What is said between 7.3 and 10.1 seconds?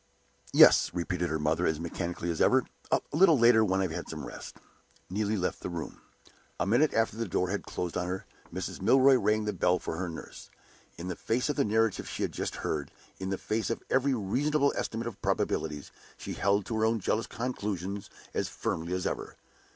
had closed on her, Mrs. Milroy rang the bell for her